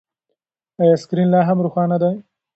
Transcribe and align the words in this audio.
ایا 0.81 0.95
سکرین 1.03 1.27
لا 1.33 1.41
هم 1.47 1.57
روښانه 1.65 1.97
دی؟ 2.03 2.15